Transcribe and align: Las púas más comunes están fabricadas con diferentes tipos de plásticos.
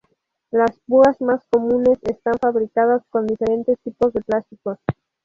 Las 0.49 0.79
púas 0.87 1.21
más 1.21 1.45
comunes 1.51 1.99
están 2.05 2.33
fabricadas 2.41 3.03
con 3.11 3.27
diferentes 3.27 3.77
tipos 3.81 4.11
de 4.13 4.21
plásticos. 4.21 4.79